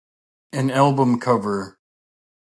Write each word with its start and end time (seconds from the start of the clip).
An 0.51 0.71
album 0.71 1.19
cover. 1.19 1.77